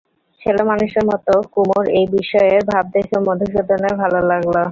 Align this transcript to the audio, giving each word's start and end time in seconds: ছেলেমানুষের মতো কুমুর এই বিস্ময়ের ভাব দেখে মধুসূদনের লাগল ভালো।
ছেলেমানুষের 0.41 1.05
মতো 1.05 1.33
কুমুর 1.53 1.85
এই 1.91 2.05
বিস্ময়ের 2.13 2.63
ভাব 2.71 2.85
দেখে 2.95 3.17
মধুসূদনের 3.19 3.95
লাগল 4.29 4.47
ভালো। 4.47 4.59